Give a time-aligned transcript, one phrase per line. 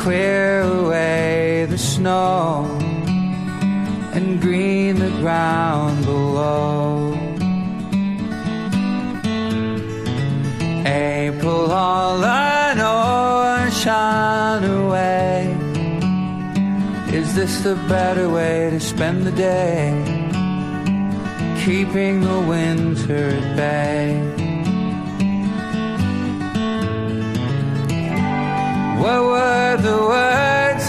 [0.00, 2.64] clear away the snow
[4.14, 7.12] and green the ground below.
[10.86, 15.54] April all an ocean away.
[17.12, 19.92] Is this the better way to spend the day?
[21.62, 23.99] Keeping the winter at bay.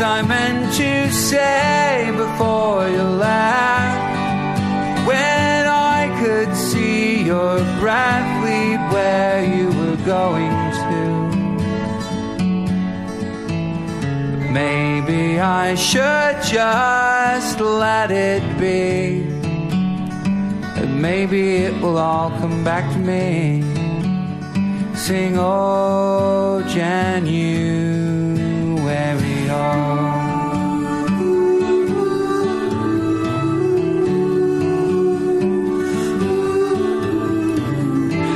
[0.01, 5.07] I meant to say before you left?
[5.07, 11.21] When I could see your breath lead where you were going to.
[14.51, 19.23] Maybe I should just let it be.
[20.79, 23.63] And maybe it will all come back to me.
[24.95, 27.90] Sing, oh, January,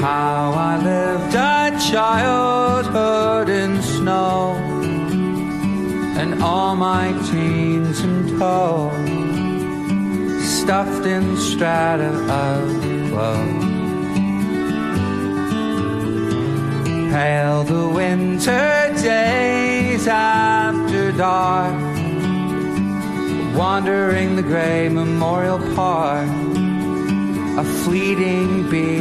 [0.06, 4.54] How I lived a childhood in snow
[6.22, 8.92] and all my teens in tow,
[10.44, 13.46] stuffed in strata of glow.
[17.10, 21.74] Pale the winter days after dark,
[23.58, 26.30] wandering the gray memorial park,
[27.58, 28.95] a fleeting beating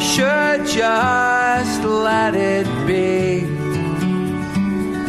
[0.00, 3.44] should just let it be.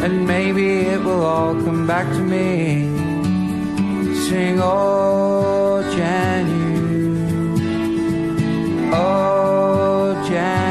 [0.04, 2.90] And maybe it will all come back to me.
[4.28, 6.62] Sing, oh, January.
[8.94, 10.61] Oh, January,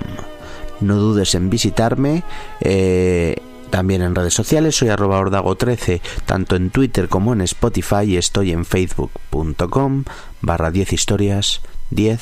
[0.80, 2.24] No dudes en visitarme.
[2.58, 3.36] eh,
[3.70, 8.50] también en redes sociales soy arroba ordago13, tanto en Twitter como en Spotify y estoy
[8.50, 10.02] en facebook.com
[10.40, 11.60] barra 10 historias
[11.90, 12.20] 10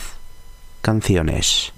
[0.82, 1.72] canciones.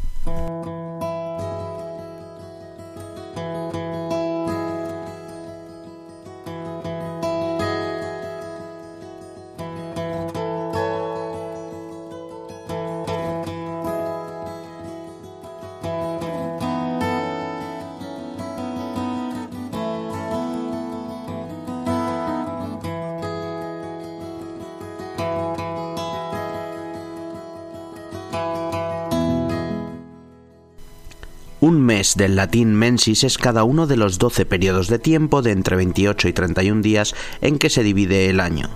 [32.15, 36.29] Del latín mensis es cada uno de los 12 periodos de tiempo de entre 28
[36.29, 38.71] y 31 días en que se divide el año.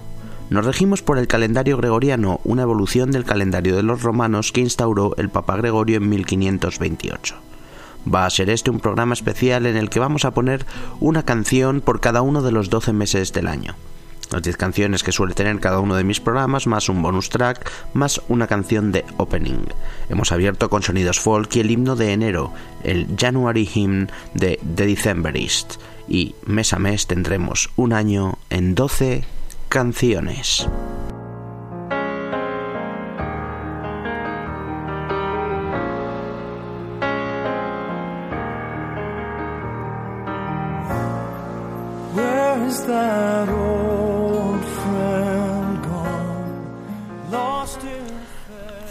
[0.51, 5.15] Nos regimos por el calendario gregoriano, una evolución del calendario de los romanos que instauró
[5.17, 7.37] el Papa Gregorio en 1528.
[8.13, 10.67] Va a ser este un programa especial en el que vamos a poner
[10.99, 13.77] una canción por cada uno de los 12 meses del año.
[14.31, 17.71] Las 10 canciones que suele tener cada uno de mis programas, más un bonus track,
[17.95, 19.67] más una canción de opening.
[20.09, 22.53] Hemos abierto con sonidos folk y el himno de enero,
[22.85, 25.75] el January Hymn de The Decemberist.
[26.09, 29.25] Y mes a mes tendremos un año en 12
[29.69, 30.69] canciones.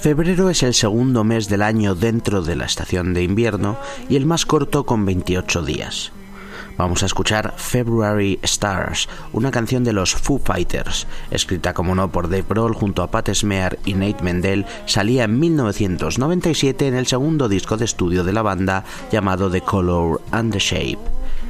[0.02, 4.26] Febrero es el segundo mes del año dentro de la estación de invierno y el
[4.26, 6.14] más corto con 28 días.
[6.78, 12.30] Vamos a escuchar February Stars, una canción de los Foo Fighters, escrita como no por
[12.30, 17.50] Dave Grohl junto a Pat Smear y Nate Mendel, salía en 1997 en el segundo
[17.50, 21.00] disco de estudio de la banda llamado The Color and the Shape.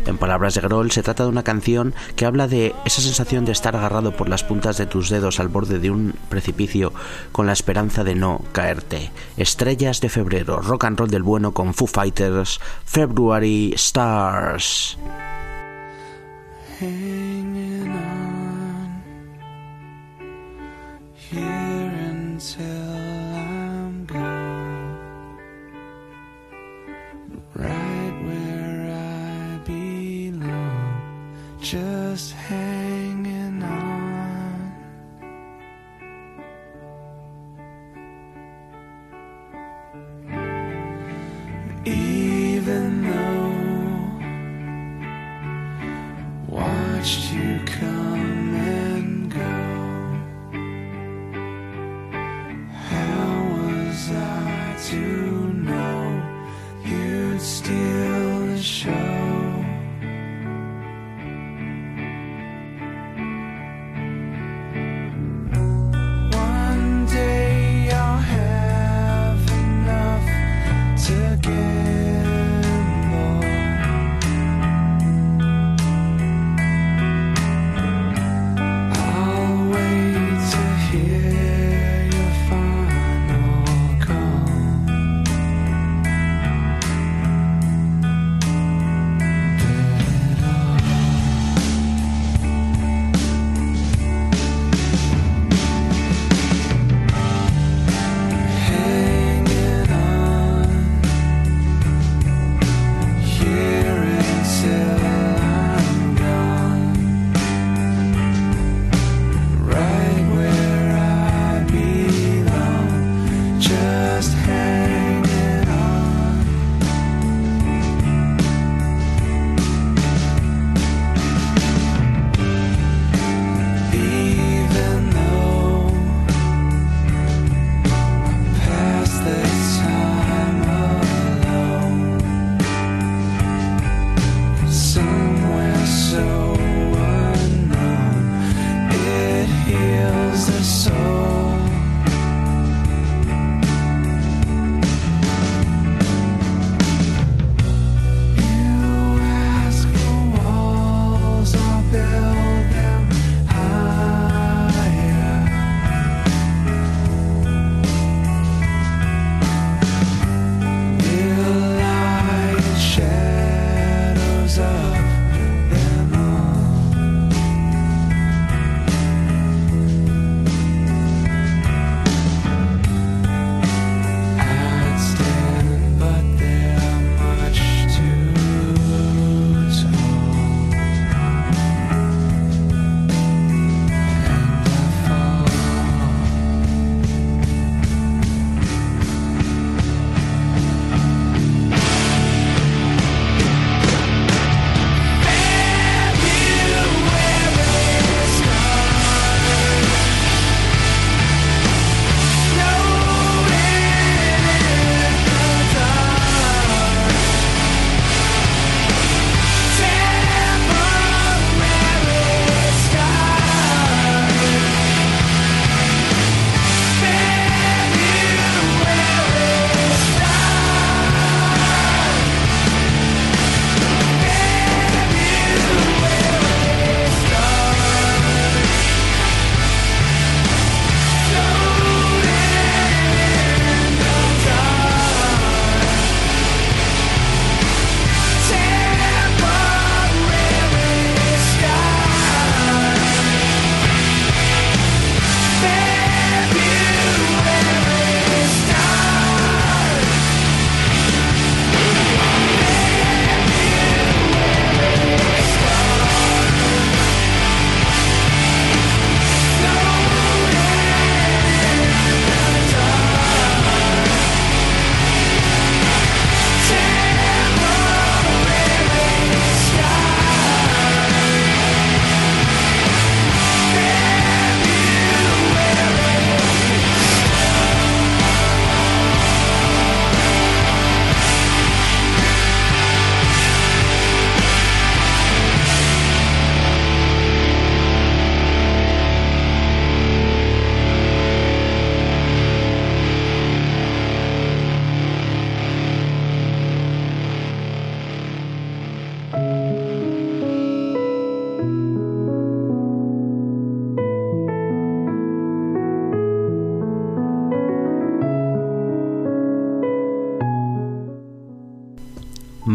[0.06, 3.52] En palabras de Grohl, se trata de una canción que habla de esa sensación de
[3.52, 6.94] estar agarrado por las puntas de tus dedos al borde de un precipicio
[7.32, 9.12] con la esperanza de no caerte.
[9.38, 14.98] Estrellas de febrero, rock and roll del bueno con Foo Fighters, February Stars.
[31.62, 32.69] just hang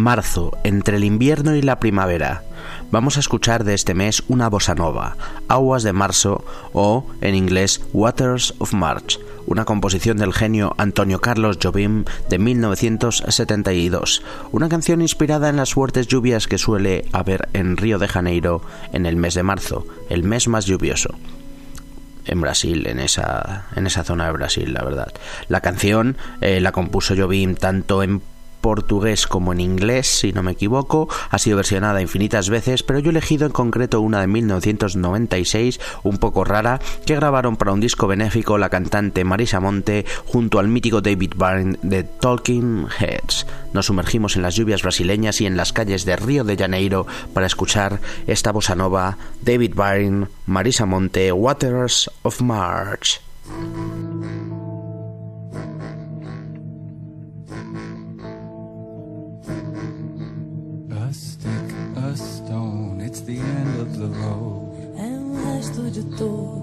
[0.05, 2.43] Marzo, entre el invierno y la primavera.
[2.91, 5.17] Vamos a escuchar de este mes una bossa nova,
[5.49, 6.45] Aguas de Marzo
[6.75, 14.23] o, en inglés, Waters of March, una composición del genio Antonio Carlos Jobim de 1972,
[14.53, 18.61] una canción inspirada en las fuertes lluvias que suele haber en Río de Janeiro
[18.93, 21.15] en el mes de marzo, el mes más lluvioso
[22.27, 25.13] en Brasil, en esa, en esa zona de Brasil, la verdad.
[25.49, 28.23] La canción eh, la compuso Jobim tanto en
[28.65, 31.07] portugués como en inglés, si no me equivoco.
[31.29, 36.17] Ha sido versionada infinitas veces, pero yo he elegido en concreto una de 1996, un
[36.17, 41.03] poco rara, que grabaron para un disco benéfico la cantante Marisa Monte junto al mítico
[41.03, 43.47] David Byrne de Talking Heads.
[43.75, 47.45] Nos sumergimos en las lluvias brasileñas y en las calles de Río de Janeiro para
[47.45, 53.21] escuchar esta bossa nova David Byrne, Marisa Monte, Waters of March.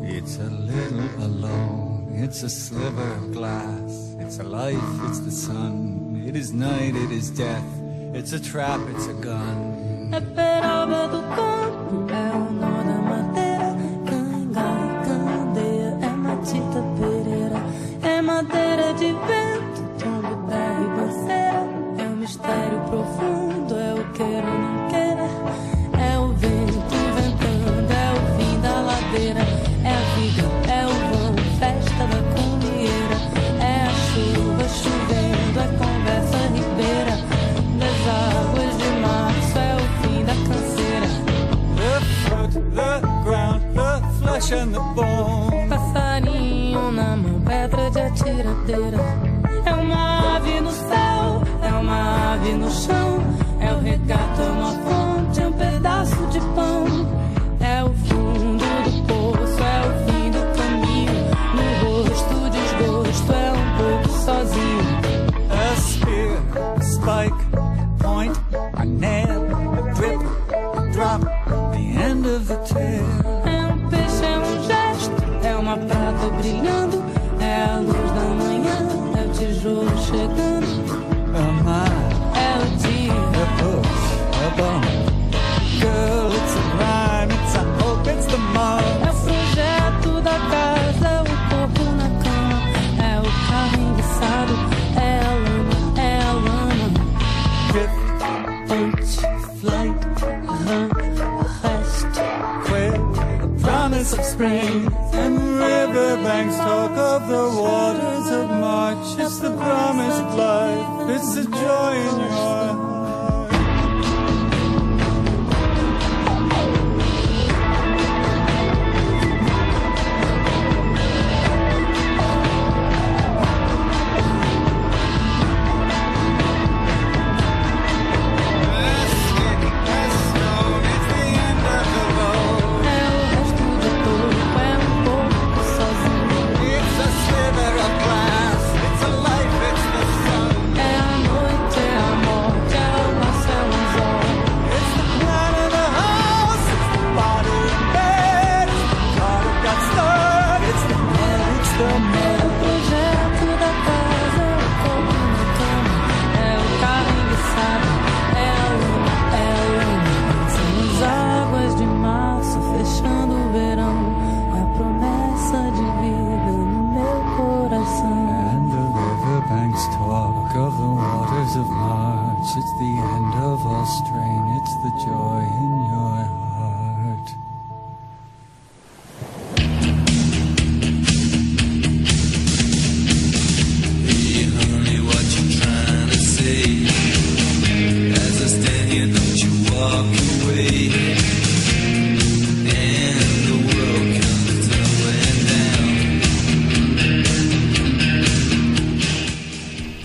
[0.03, 2.12] It's a little alone.
[2.13, 4.15] It's a sliver of glass.
[4.19, 6.24] It's a life, it's the sun.
[6.25, 7.65] It is night, it is death.
[8.13, 10.12] It's a trap, it's a gun.
[48.69, 53.20] É uma ave no céu, é uma ave no chão.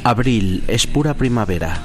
[0.06, 1.82] Abril es pura primavera.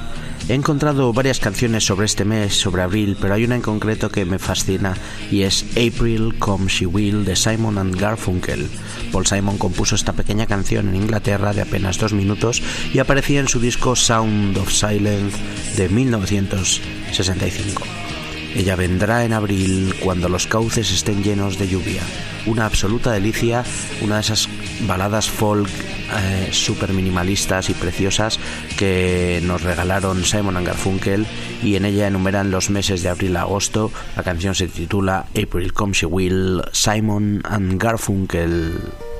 [0.47, 4.25] He encontrado varias canciones sobre este mes, sobre abril, pero hay una en concreto que
[4.25, 4.95] me fascina
[5.31, 8.69] y es April Come She Will de Simon and Garfunkel.
[9.11, 12.61] Paul Simon compuso esta pequeña canción en Inglaterra de apenas dos minutos
[12.93, 15.35] y aparecía en su disco Sound of Silence
[15.75, 17.81] de 1965.
[18.55, 22.03] Ella vendrá en abril cuando los cauces estén llenos de lluvia.
[22.45, 23.63] Una absoluta delicia,
[24.01, 24.47] una de esas
[24.85, 25.71] baladas folk
[26.18, 28.39] eh, súper minimalistas y preciosas
[28.77, 31.25] que nos regalaron Simon Garfunkel
[31.63, 33.91] y en ella enumeran los meses de abril a agosto.
[34.15, 39.11] La canción se titula April Comes She Will, Simon and Garfunkel.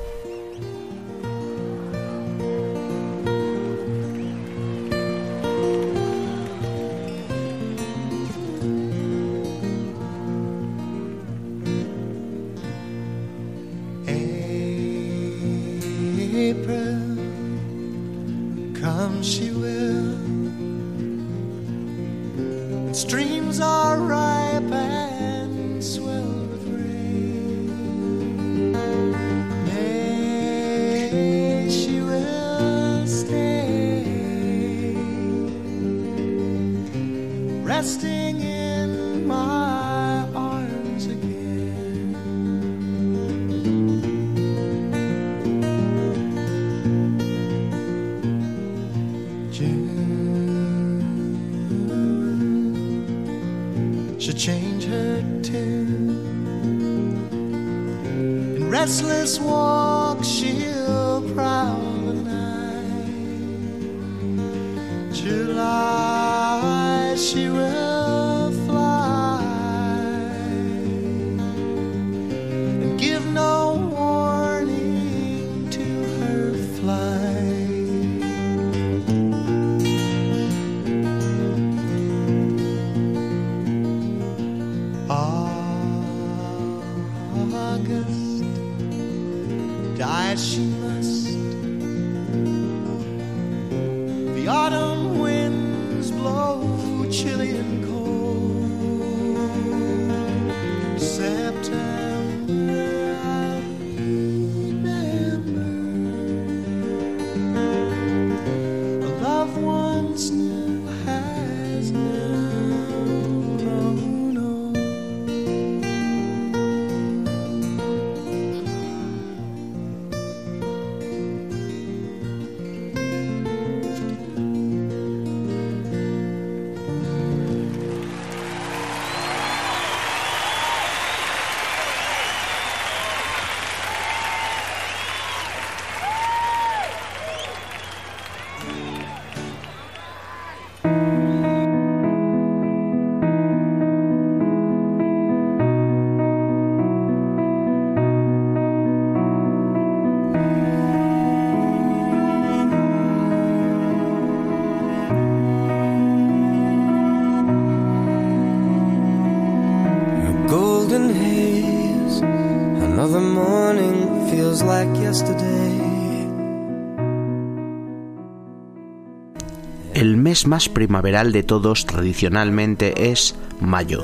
[170.32, 174.02] Mes más primaveral de todos tradicionalmente es mayo.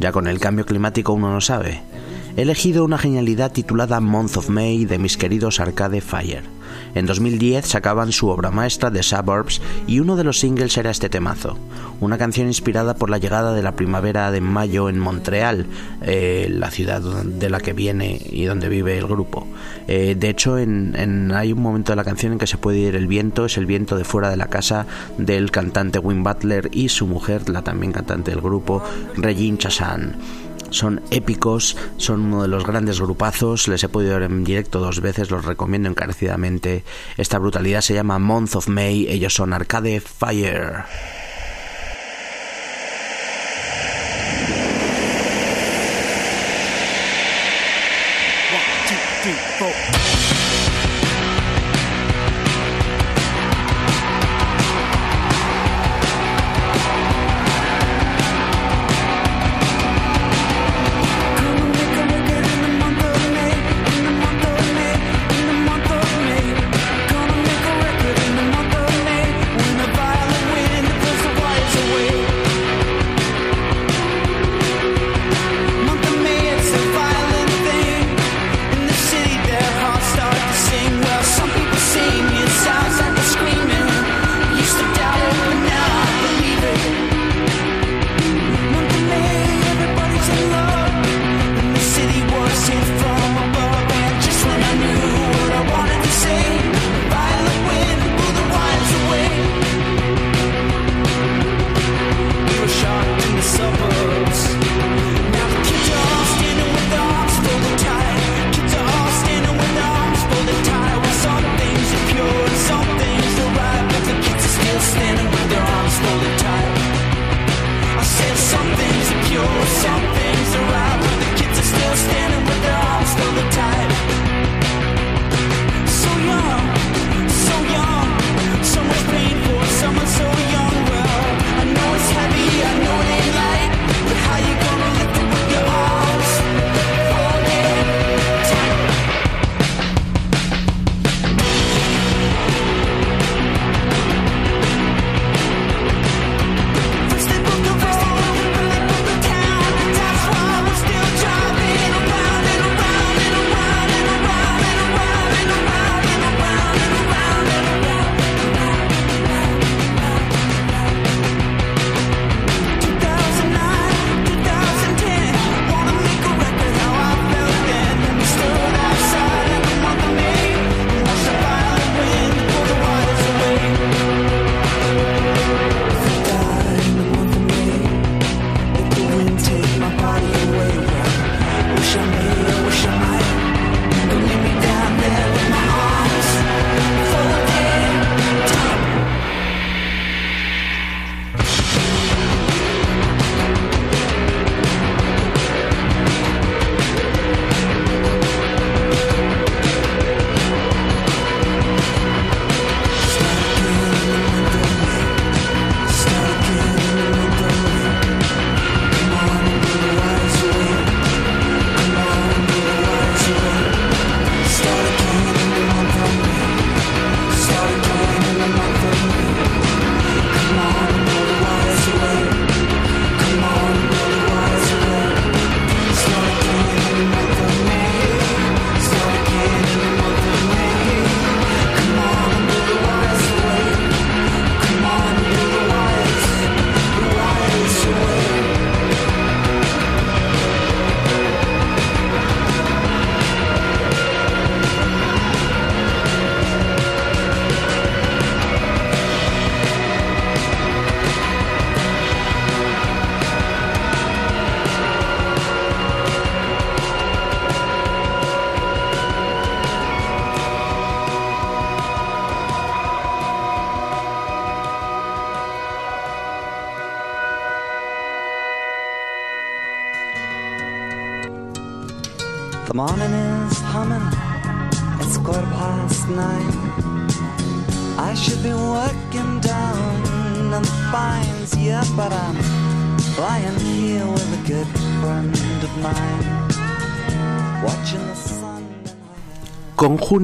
[0.00, 1.82] Ya con el cambio climático uno no sabe.
[2.34, 6.55] He elegido una genialidad titulada Month of May de mis queridos Arcade Fire.
[6.96, 11.10] En 2010 sacaban su obra maestra The Suburbs y uno de los singles era este
[11.10, 11.58] temazo,
[12.00, 15.66] una canción inspirada por la llegada de la primavera de mayo en Montreal,
[16.00, 19.46] eh, la ciudad de la que viene y donde vive el grupo.
[19.88, 23.06] Eh, de hecho, hay un momento de la canción en que se puede ir el
[23.06, 24.86] viento, es el viento de fuera de la casa
[25.18, 28.82] del cantante Wim Butler y su mujer, la también cantante del grupo,
[29.18, 30.16] Regine Chassan
[30.70, 35.00] son épicos, son uno de los grandes grupazos, les he podido ver en directo dos
[35.00, 36.84] veces, los recomiendo encarecidamente.
[37.16, 40.84] Esta brutalidad se llama Month of May, ellos son Arcade Fire.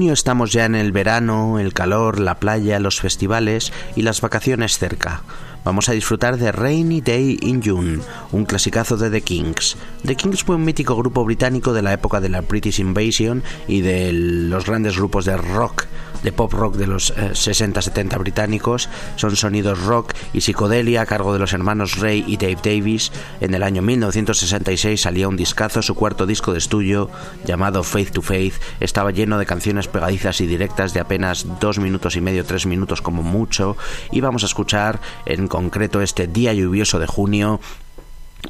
[0.09, 5.23] Estamos ya en el verano, el calor, la playa, los festivales y las vacaciones cerca.
[5.63, 7.99] Vamos a disfrutar de Rainy Day in June,
[8.33, 9.77] un clasicazo de The Kings.
[10.05, 13.79] The Kings fue un mítico grupo británico de la época de la British Invasion y
[13.81, 15.85] de los grandes grupos de rock
[16.23, 18.89] de pop rock de los 60-70 eh, británicos.
[19.15, 23.11] Son sonidos rock y psicodelia a cargo de los hermanos Ray y Dave Davis.
[23.41, 27.09] En el año 1966 salía un discazo, su cuarto disco de estudio
[27.45, 28.55] llamado Faith to Faith.
[28.79, 33.01] Estaba lleno de canciones pegadizas y directas de apenas dos minutos y medio, tres minutos
[33.01, 33.77] como mucho.
[34.11, 37.59] Y vamos a escuchar en concreto este día lluvioso de junio.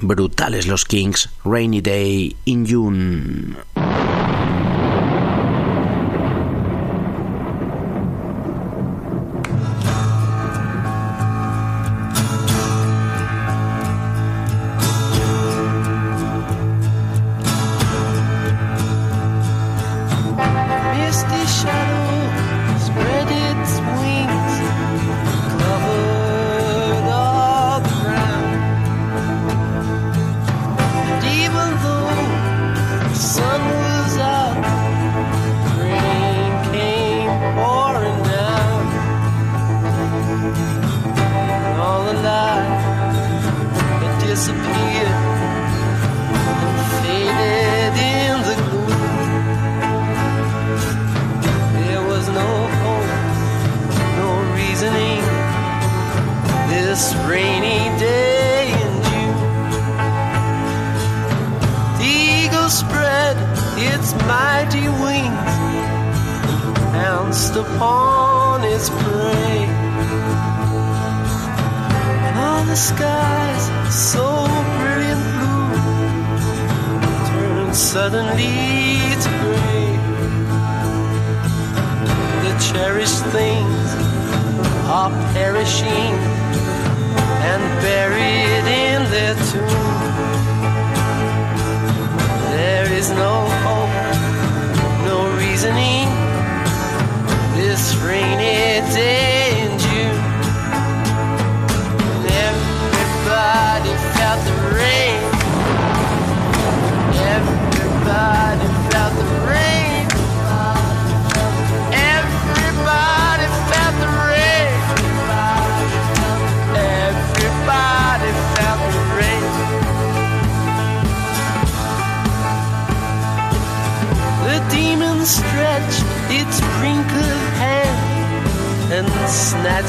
[0.02, 3.83] Brutales los Kings, Rainy Day in June.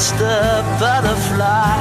[0.04, 1.80] just a butterfly.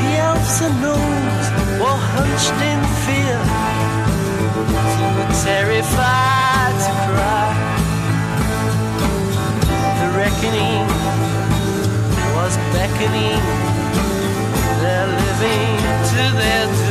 [0.00, 1.46] The elves and gnomes
[1.80, 3.38] were hunched in fear,
[4.94, 7.50] too terrified to cry.
[10.00, 10.86] The reckoning
[12.34, 13.42] was beckoning,
[14.82, 15.78] they're living
[16.10, 16.81] to their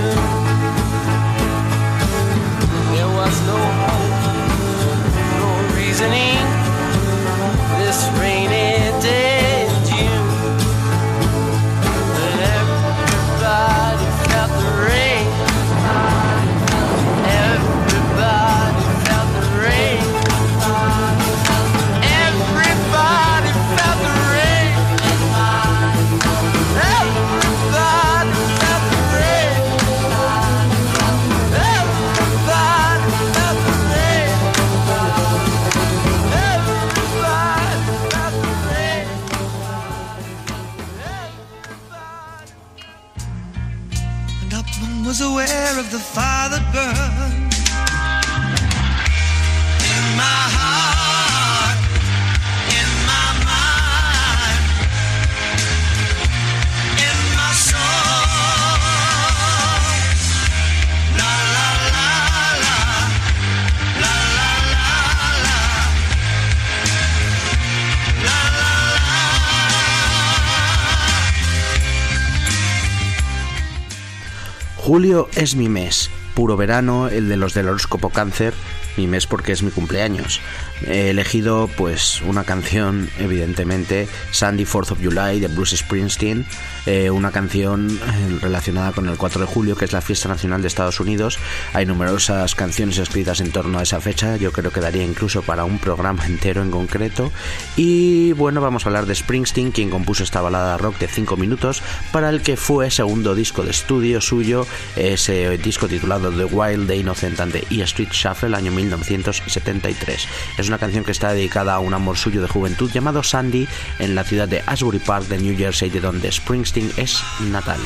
[74.91, 78.53] Julio es mi mes, puro verano, el de los del horóscopo cáncer,
[78.97, 80.41] mi mes porque es mi cumpleaños.
[80.87, 86.45] He elegido pues una canción, evidentemente, Sandy Fourth of July de Bruce Springsteen,
[86.85, 90.61] eh, una canción eh, relacionada con el 4 de julio, que es la fiesta nacional
[90.61, 91.37] de Estados Unidos.
[91.73, 95.65] Hay numerosas canciones escritas en torno a esa fecha, yo creo que daría incluso para
[95.65, 97.31] un programa entero en concreto.
[97.75, 101.83] Y bueno, vamos a hablar de Springsteen, quien compuso esta balada rock de 5 minutos,
[102.11, 104.65] para el que fue segundo disco de estudio suyo,
[104.95, 110.27] ese disco titulado The Wild, The Innocent and the E Street Shuffle, año 1973.
[110.57, 113.67] Es una canción que está dedicada a un amor suyo de juventud llamado Sandy
[113.99, 117.81] en la ciudad de Asbury Park de New Jersey, de donde Springsteen es natal.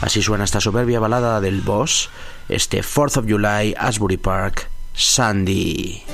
[0.00, 2.08] Así suena esta soberbia balada del boss,
[2.48, 6.04] este 4th of July, Asbury Park, Sandy.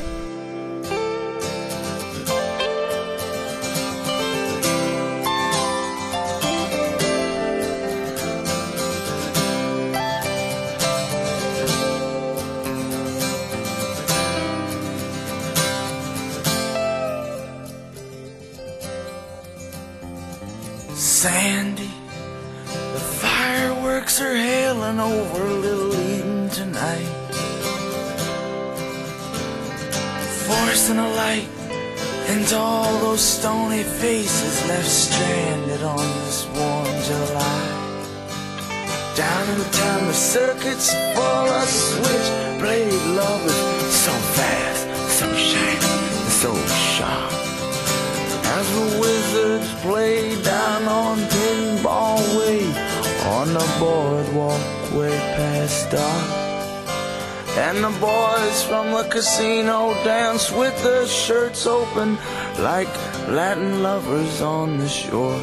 [61.67, 62.17] Open
[62.59, 62.93] like
[63.29, 65.43] Latin lovers on the shore.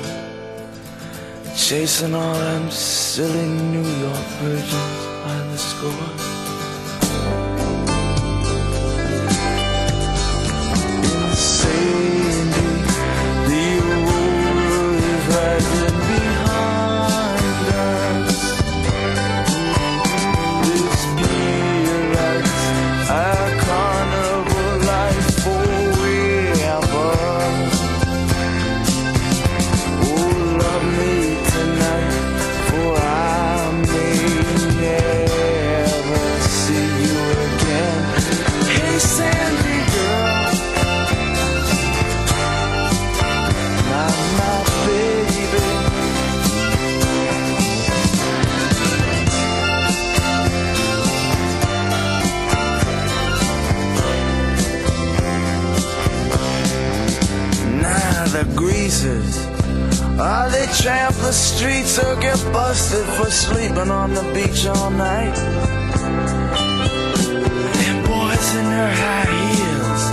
[1.56, 6.23] Chasing all them silly New York virgins by the score.
[62.74, 65.36] Busted for sleeping on the beach all night.
[67.78, 70.04] Them boys in their high heels,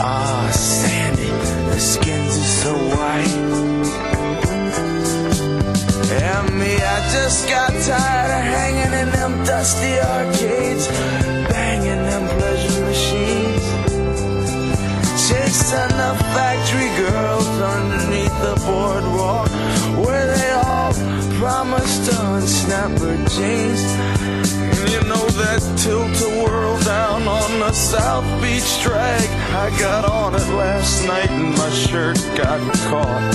[0.00, 1.30] ah, Sandy,
[1.68, 3.36] their skins are so white.
[6.30, 10.86] And me, I just got tired of hanging in them dusty arcades,
[11.52, 13.66] banging them pleasure machines.
[15.26, 19.50] Chasing the factory girls underneath the boardwalk
[20.02, 20.47] where they
[21.38, 23.82] promised to unsnap her jeans.
[24.74, 29.28] And you know that tilt-a-whirl down on the South Beach drag.
[29.54, 33.34] I got on it last night and my shirt got caught.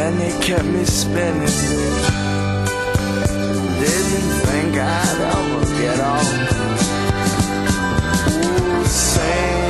[0.00, 1.56] And it kept me spinning.
[3.80, 6.30] Didn't think I'd ever get off.
[8.32, 9.69] Ooh, Sandy,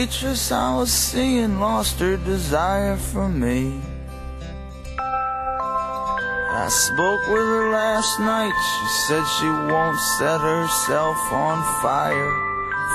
[0.00, 3.82] waitress I was seeing lost her desire for me.
[4.96, 8.56] I spoke with her last night.
[8.70, 12.32] She said she won't set herself on fire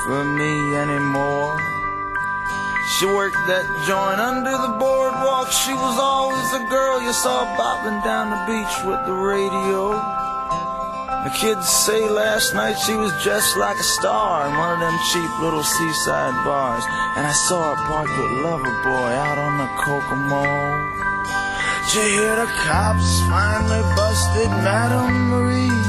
[0.02, 1.54] for me anymore.
[2.98, 5.46] She worked that joint under the boardwalk.
[5.62, 10.25] She was always the girl you saw bobbing down the beach with the radio.
[11.26, 14.96] The kids say last night she was dressed like a star in one of them
[15.10, 16.84] cheap little seaside bars.
[17.16, 20.46] And I saw her parked with Lover Boy out on the Kokomo.
[21.82, 25.82] Did you hear the cops finally busted Madame Marie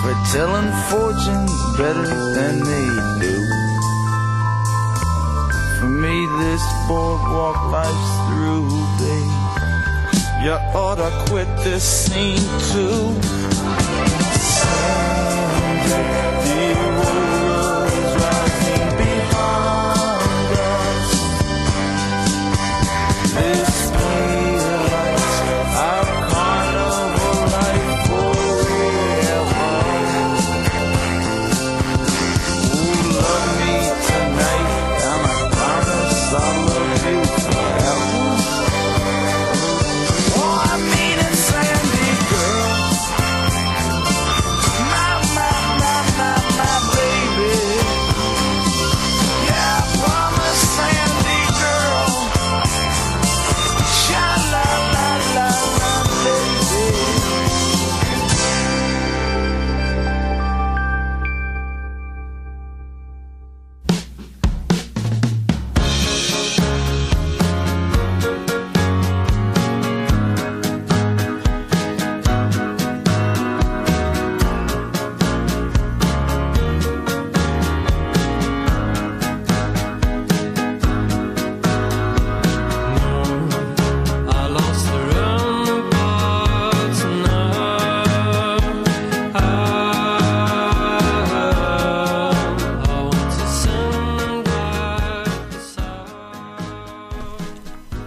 [0.00, 2.88] for telling fortunes better than they
[3.20, 3.36] do?
[5.76, 9.52] For me, this boardwalk life's through, babe.
[10.40, 12.40] You ought to quit this scene
[12.72, 13.51] too.
[15.92, 16.31] The world's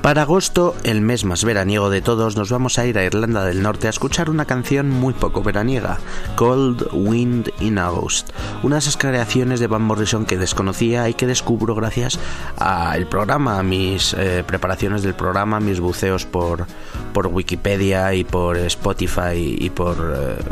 [0.06, 3.64] Para agosto, el mes más veraniego de todos, nos vamos a ir a Irlanda del
[3.64, 5.97] Norte a escuchar una canción muy poco veraniega,
[6.36, 8.30] Cold Wind in August,
[8.66, 12.20] una de esas creaciones de Van Morrison que desconocía y que descubro gracias
[12.57, 16.66] al programa, a mis eh, preparaciones del programa, mis buceos por,
[17.13, 20.43] por Wikipedia y por Spotify y por eh,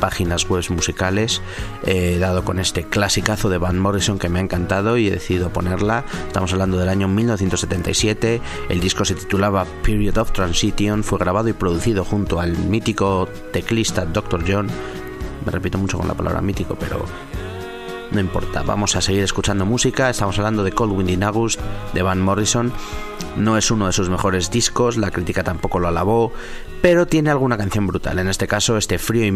[0.00, 1.42] páginas web musicales,
[1.84, 5.50] he dado con este clasicazo de Van Morrison que me ha encantado y he decidido
[5.52, 6.06] ponerla.
[6.26, 8.40] Estamos hablando del año 1977,
[8.70, 14.06] el disco se titulaba Period of Transition, fue grabado y producido junto al mítico teclista
[14.06, 14.42] Dr.
[14.48, 14.68] John.
[15.44, 17.04] Me repito mucho con la palabra mítico, pero
[18.10, 20.08] no importa, vamos a seguir escuchando música.
[20.10, 21.60] Estamos hablando de Cold Wind in August
[21.92, 22.72] de Van Morrison.
[23.36, 26.32] No es uno de sus mejores discos, la crítica tampoco lo alabó,
[26.82, 28.18] pero tiene alguna canción brutal.
[28.18, 29.32] En este caso, este frío,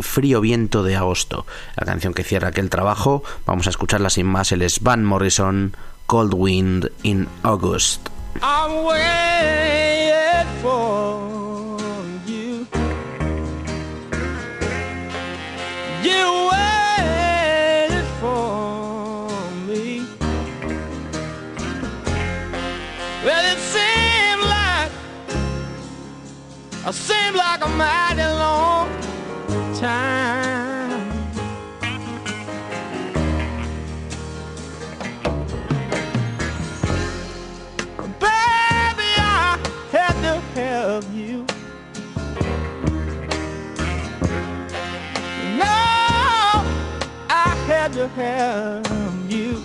[0.00, 1.46] frío viento de agosto,
[1.76, 3.22] la canción que cierra aquel trabajo.
[3.44, 4.50] Vamos a escucharla sin más.
[4.52, 8.08] Él es Van Morrison, Cold Wind in August.
[8.42, 11.78] I'm waiting for
[12.26, 12.66] you.
[16.02, 16.35] You
[26.88, 28.88] it seemed like a mighty long
[29.74, 31.00] time.
[38.20, 39.58] Baby, I
[39.90, 41.44] had to help you.
[45.58, 45.76] No,
[47.28, 48.86] I had to help
[49.28, 49.62] you.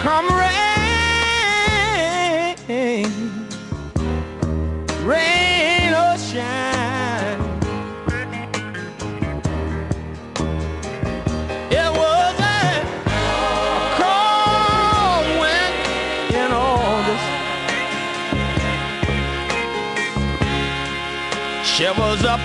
[0.00, 0.51] Come rain,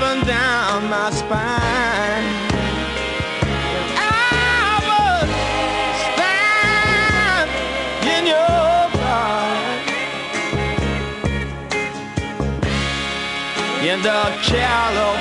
[0.08, 2.28] and down my spine.
[3.97, 4.80] I
[6.05, 7.49] stand
[8.16, 9.88] in your light.
[13.91, 15.16] In the California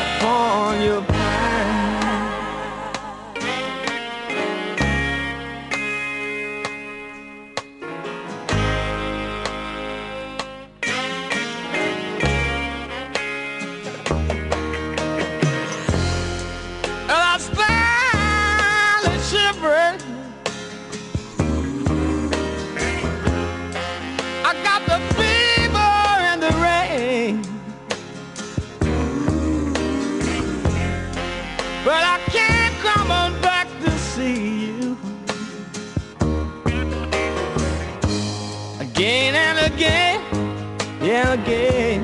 [41.36, 41.95] again,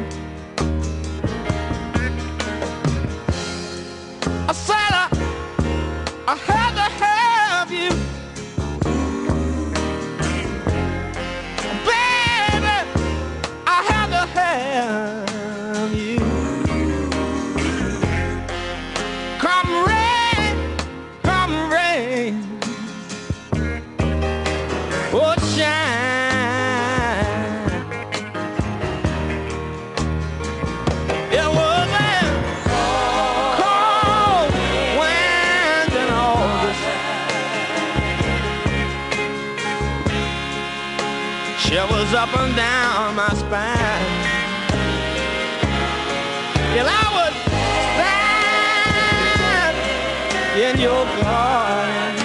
[42.13, 44.07] Shivers up and down my spine.
[46.77, 47.35] And I was
[49.55, 49.77] stand
[50.61, 52.17] in your garden.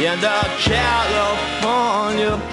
[0.00, 0.40] In the
[0.70, 2.49] California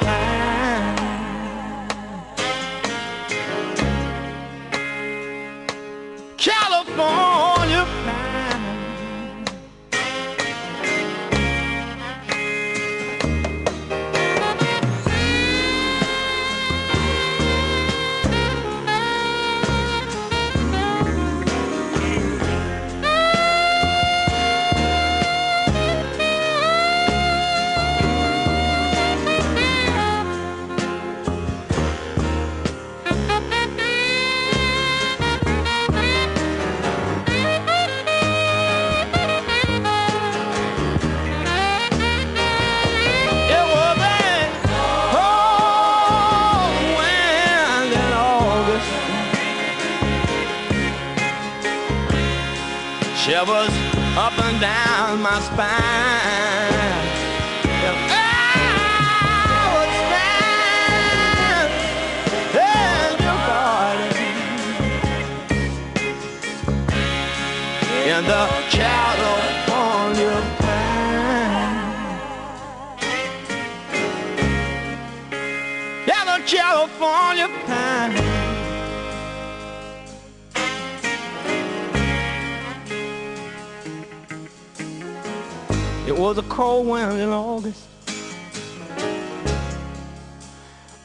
[86.58, 87.84] cold wind in August.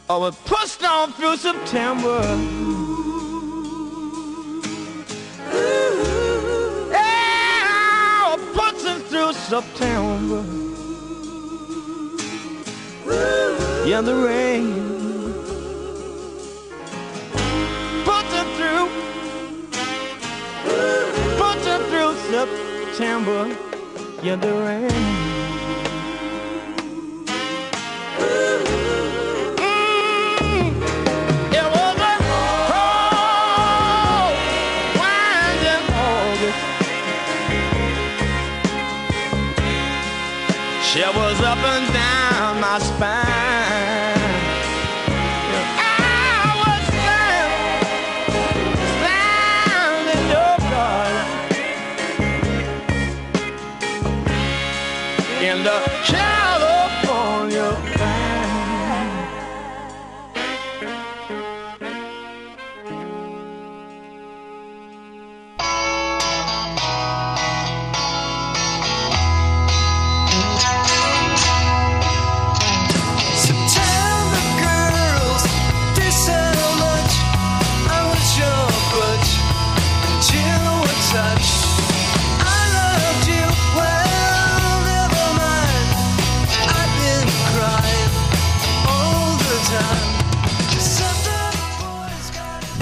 [0.08, 2.22] Oh, it pushed on through September.
[2.32, 3.12] Ooh.
[5.52, 6.90] Ooh.
[6.90, 10.42] Yeah, pushing through September.
[13.06, 13.86] Ooh.
[13.86, 14.72] Yeah, the rain
[18.06, 18.88] pushing through,
[21.36, 23.40] pushing through September.
[24.22, 25.21] Yeah, the rain.
[41.02, 43.11] Shivers up and down my spine.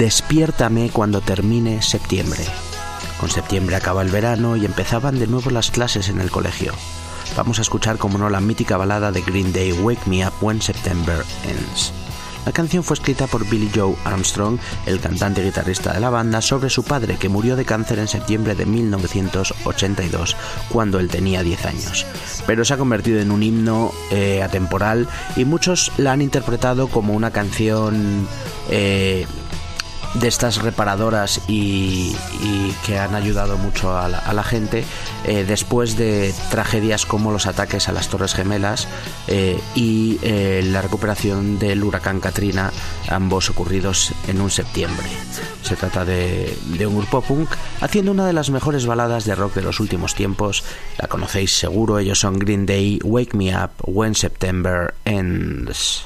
[0.01, 2.43] Despiértame cuando termine septiembre.
[3.19, 6.73] Con septiembre acaba el verano y empezaban de nuevo las clases en el colegio.
[7.37, 10.59] Vamos a escuchar, como no, la mítica balada de Green Day, Wake Me Up When
[10.59, 11.93] September Ends.
[12.47, 16.41] La canción fue escrita por Billy Joe Armstrong, el cantante y guitarrista de la banda,
[16.41, 20.35] sobre su padre que murió de cáncer en septiembre de 1982,
[20.69, 22.07] cuando él tenía 10 años.
[22.47, 27.13] Pero se ha convertido en un himno eh, atemporal y muchos la han interpretado como
[27.13, 28.27] una canción
[28.71, 29.27] eh,
[30.13, 32.15] de estas reparadoras y,
[32.85, 34.83] que han ayudado mucho a la, a la gente
[35.25, 38.87] eh, después de tragedias como los ataques a las Torres Gemelas
[39.27, 42.71] eh, y eh, la recuperación del huracán Katrina,
[43.07, 45.07] ambos ocurridos en un septiembre.
[45.61, 47.49] Se trata de, de un grupo punk
[47.81, 50.63] haciendo una de las mejores baladas de rock de los últimos tiempos.
[50.97, 56.05] La conocéis seguro, ellos son Green Day, Wake Me Up When September Ends.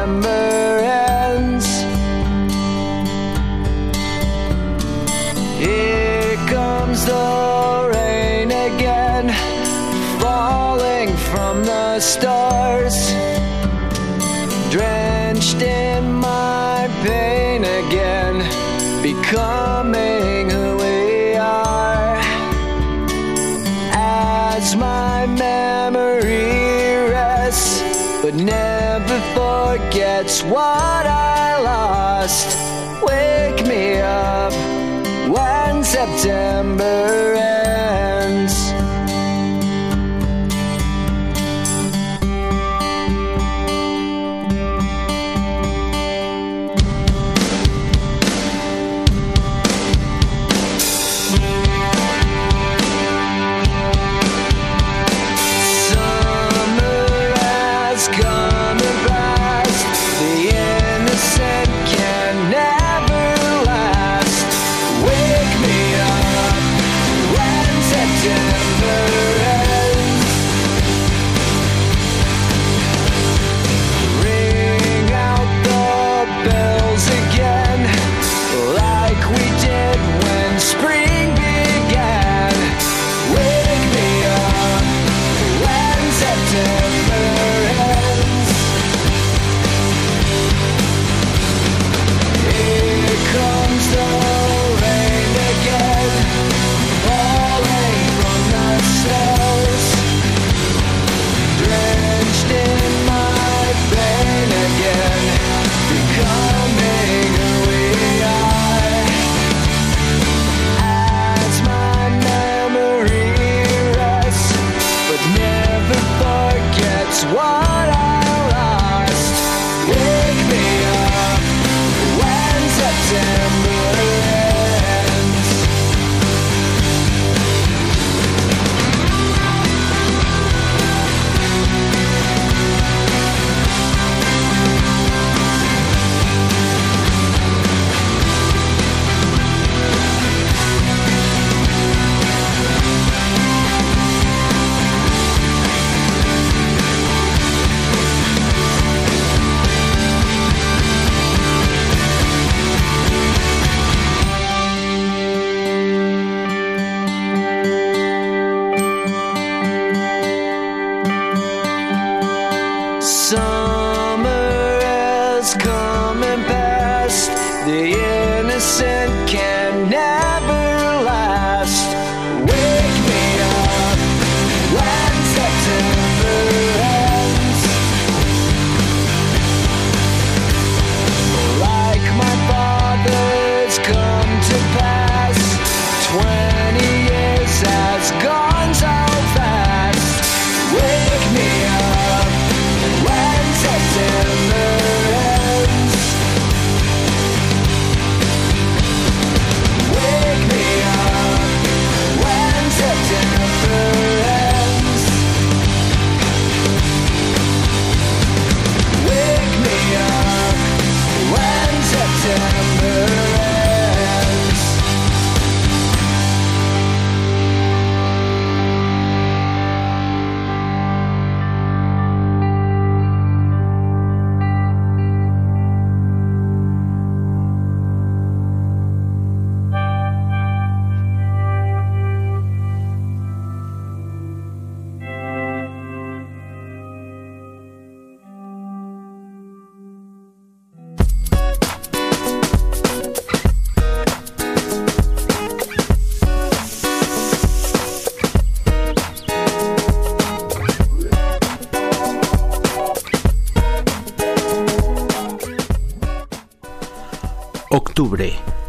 [36.21, 36.60] tell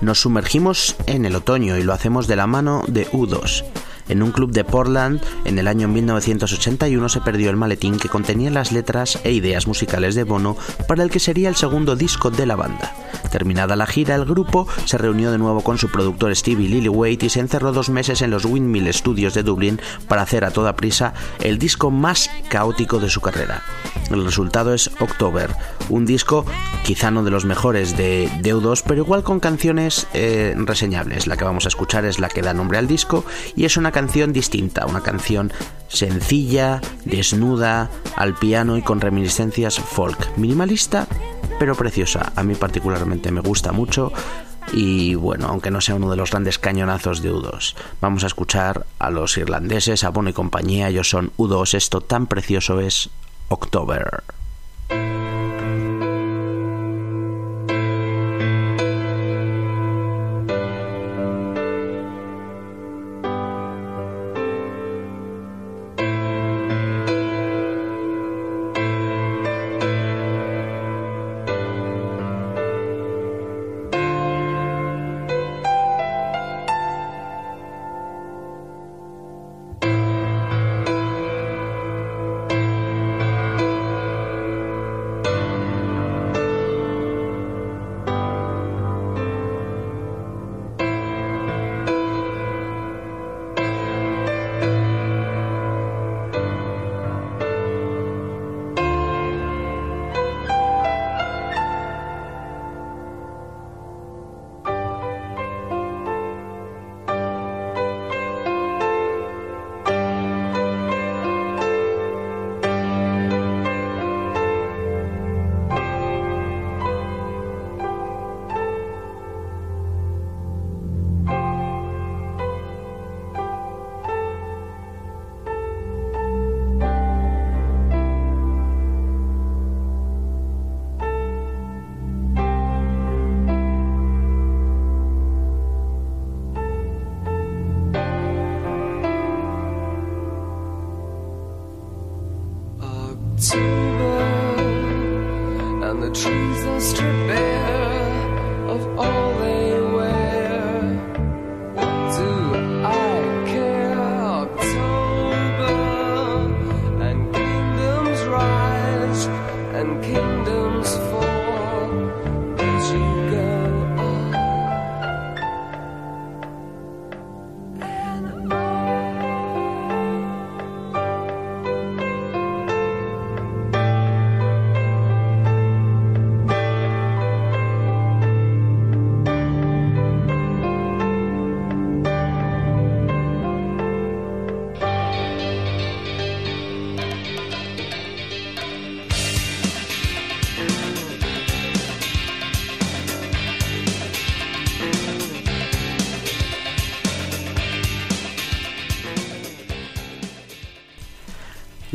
[0.03, 3.65] Nos sumergimos en el otoño y lo hacemos de la mano de U2.
[4.09, 8.51] En un club de Portland, en el año 1981 se perdió el maletín que contenía
[8.51, 10.57] las letras e ideas musicales de Bono
[10.89, 12.93] para el que sería el segundo disco de la banda.
[13.33, 17.31] Terminada la gira, el grupo se reunió de nuevo con su productor Stevie Lillywhite y
[17.31, 21.15] se encerró dos meses en los Windmill Studios de Dublín para hacer a toda prisa
[21.41, 23.63] el disco más caótico de su carrera.
[24.11, 25.49] El resultado es October,
[25.89, 26.45] un disco
[26.85, 31.27] quizá no de los mejores de Deudos, pero igual con canciones eh, reseñables.
[31.27, 33.25] La que vamos a escuchar es la que da nombre al disco
[33.57, 35.53] y es una canción distinta, una canción
[35.89, 40.37] sencilla, desnuda, al piano y con reminiscencias folk.
[40.37, 41.07] Minimalista,
[41.59, 42.33] pero preciosa.
[42.37, 44.13] A mí particularmente me gusta mucho.
[44.73, 48.87] Y bueno, aunque no sea uno de los grandes cañonazos de U2, vamos a escuchar
[48.99, 50.89] a los irlandeses, a Bono y compañía.
[50.89, 51.75] Ellos son U2.
[51.75, 53.11] Esto tan precioso es
[53.49, 54.23] October.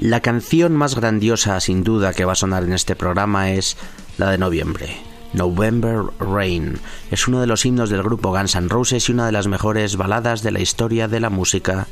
[0.07, 3.75] La canción más grandiosa, sin duda, que va a sonar en este programa es
[4.17, 4.95] la de noviembre.
[5.33, 6.79] November Rain
[7.11, 9.97] es uno de los himnos del grupo Guns N' Roses y una de las mejores
[9.97, 11.87] baladas de la historia de la música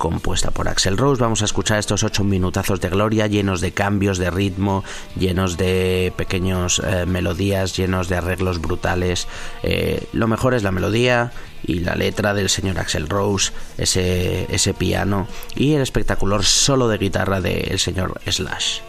[0.00, 1.22] compuesta por Axel Rose.
[1.22, 4.82] Vamos a escuchar estos ocho minutazos de gloria llenos de cambios de ritmo,
[5.14, 9.28] llenos de pequeños eh, melodías, llenos de arreglos brutales.
[9.62, 11.32] Eh, lo mejor es la melodía
[11.62, 16.96] y la letra del señor Axel Rose, ese, ese piano y el espectacular solo de
[16.96, 18.80] guitarra del señor Slash.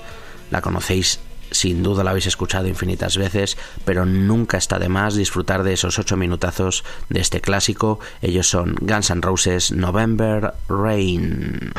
[0.49, 1.20] La conocéis
[1.52, 5.99] sin duda la habéis escuchado infinitas veces, pero nunca está de más disfrutar de esos
[5.99, 7.99] ocho minutazos de este clásico.
[8.22, 11.72] Ellos son Guns N' Roses November Rain.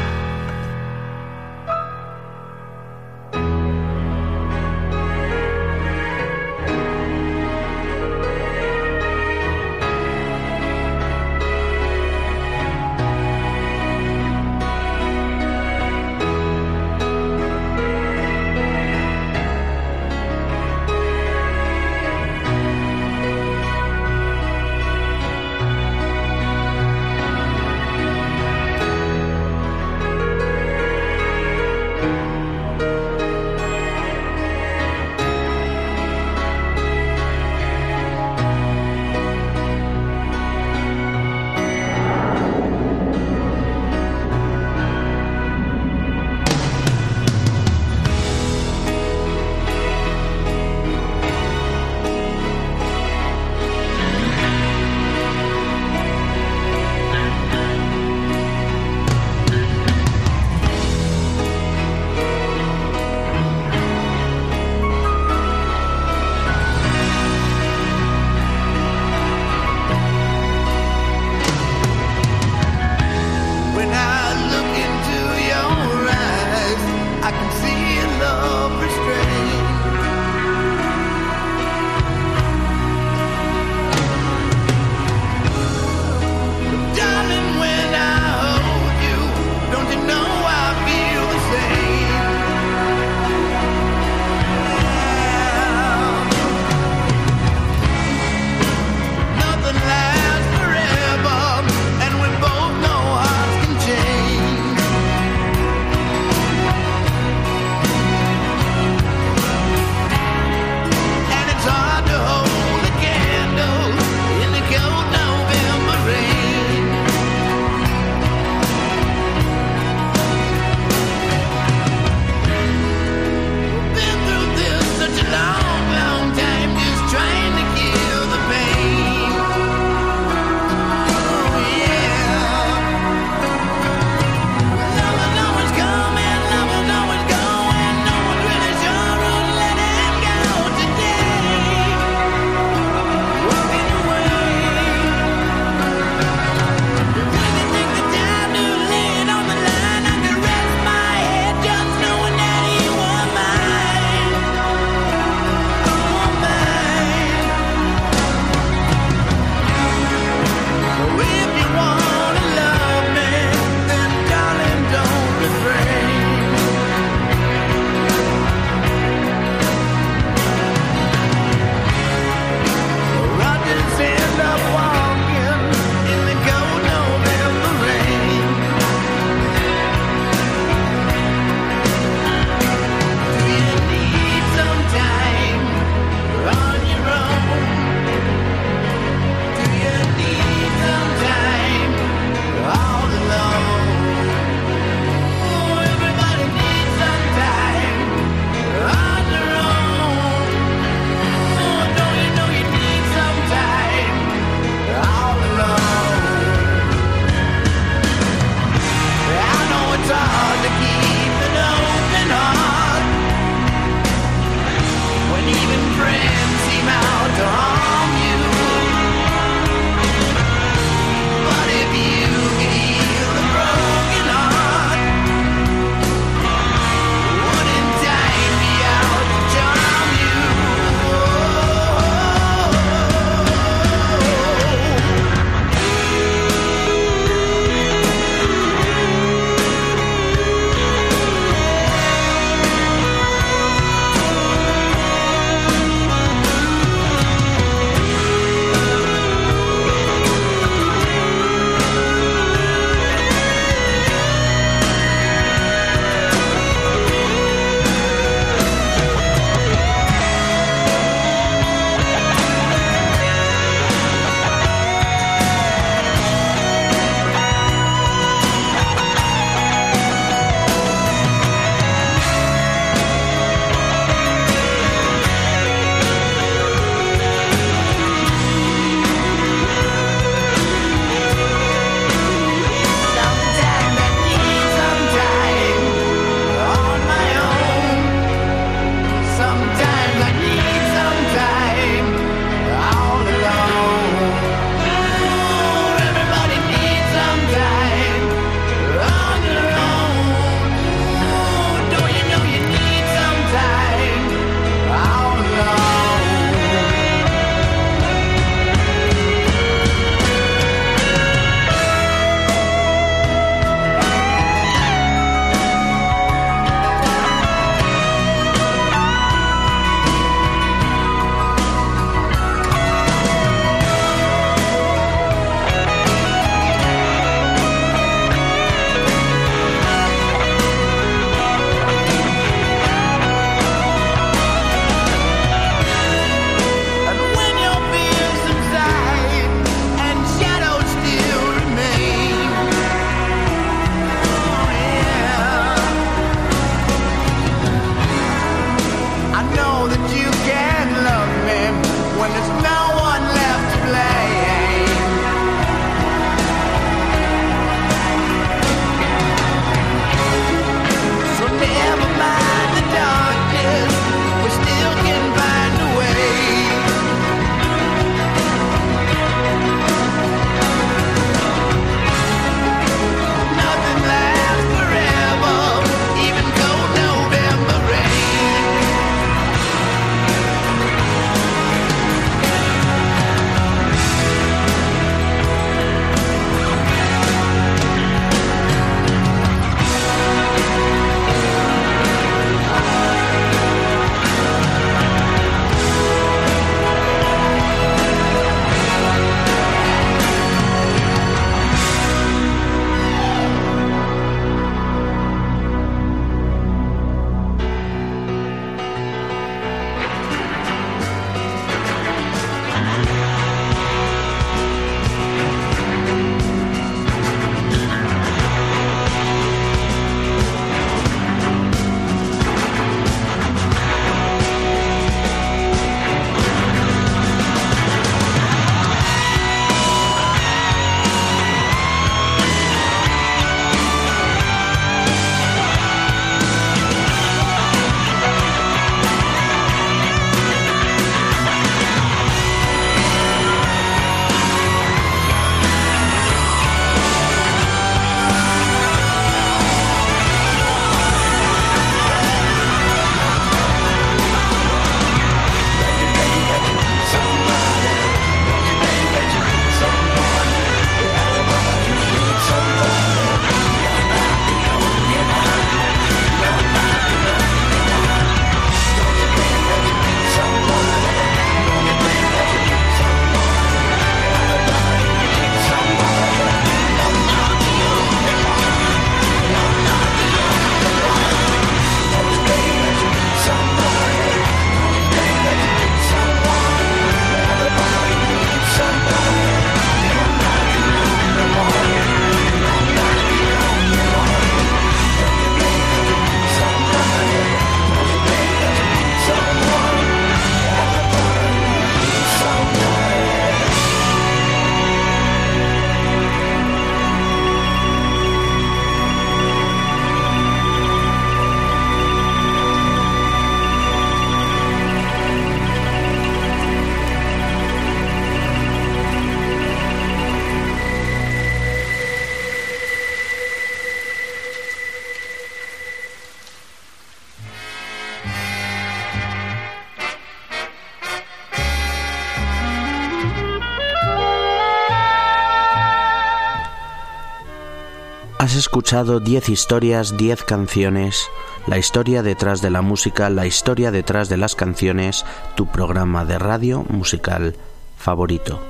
[538.92, 541.30] Escuchado 10 historias, 10 canciones,
[541.66, 545.24] la historia detrás de la música, la historia detrás de las canciones,
[545.54, 547.56] tu programa de radio musical
[547.96, 548.60] favorito.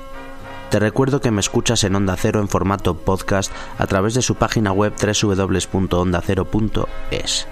[0.70, 4.36] Te recuerdo que me escuchas en Onda Cero en formato podcast a través de su
[4.36, 7.48] página web www.ondacero.es.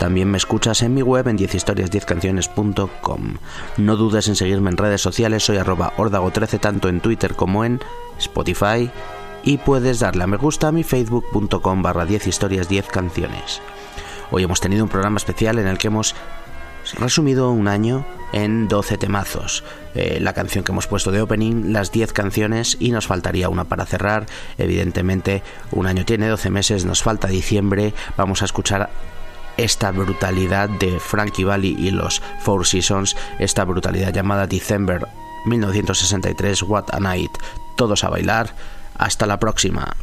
[0.00, 3.36] También me escuchas en mi web en 10historias10canciones.com.
[3.76, 7.78] No dudes en seguirme en redes sociales, soy arroba ordago13 tanto en Twitter como en
[8.18, 8.90] Spotify
[9.42, 13.60] y puedes darle a me gusta a mi facebook.com barra 10 historias 10 canciones.
[14.30, 16.14] Hoy hemos tenido un programa especial en el que hemos
[16.98, 19.64] resumido un año en 12 temazos.
[19.94, 23.64] Eh, la canción que hemos puesto de opening, las 10 canciones y nos faltaría una
[23.64, 24.26] para cerrar.
[24.58, 27.94] Evidentemente, un año tiene 12 meses, nos falta diciembre.
[28.16, 28.90] Vamos a escuchar
[29.56, 35.06] esta brutalidad de Frankie Valli y los Four Seasons, esta brutalidad llamada December
[35.46, 37.32] 1963, What a Night.
[37.76, 38.54] Todos a bailar.
[39.00, 39.96] Hasta la próxima.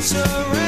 [0.00, 0.61] streets around.